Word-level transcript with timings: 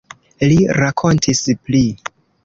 Li 0.51 0.55
rakontis 0.77 1.41
pli. 1.67 1.83